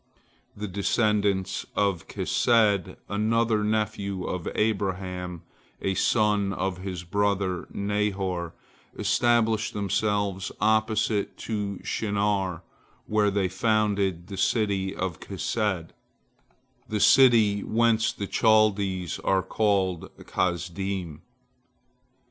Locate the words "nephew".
3.63-4.23